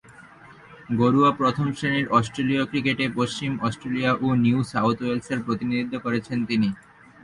ঘরোয়া 0.97 1.31
প্রথম-শ্রেণীর 1.31 2.07
অস্ট্রেলীয় 2.09 2.63
ক্রিকেটে 2.65 3.05
পশ্চিম 3.15 3.51
অস্ট্রেলিয়া 3.61 4.11
ও 4.21 4.27
নিউ 4.35 4.59
সাউথ 4.63 4.97
ওয়েলসের 5.01 5.39
প্রতিনিধিত্ব 5.45 5.95
করেছেন 5.99 6.37
তিনি। 6.45 6.69